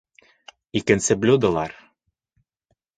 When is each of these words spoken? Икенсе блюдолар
Икенсе 0.79 1.13
блюдолар 1.21 1.71